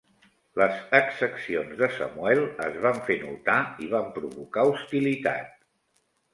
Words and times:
Les 0.61 0.79
exaccions 0.99 1.75
de 1.81 1.89
Samuel 1.99 2.41
es 2.69 2.81
van 2.87 2.99
fer 3.11 3.19
notar 3.27 3.61
i 3.87 3.93
van 3.95 4.11
provocar 4.19 4.67
hostilitat. 4.75 5.57